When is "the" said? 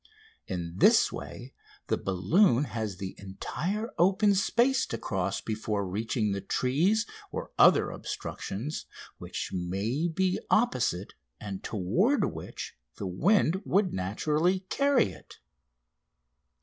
1.85-1.95, 2.97-3.13, 6.31-6.41, 12.95-13.05